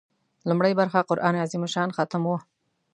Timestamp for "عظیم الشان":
1.43-1.89